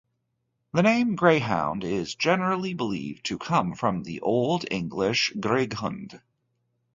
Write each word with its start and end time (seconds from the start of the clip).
The 0.73 0.81
name 0.81 1.13
"Greyhound" 1.15 1.83
is 1.83 2.15
generally 2.15 2.73
believed 2.73 3.23
to 3.27 3.37
come 3.37 3.75
from 3.75 4.01
the 4.01 4.19
Old 4.21 4.65
English 4.71 5.31
"grighund". 5.39 6.21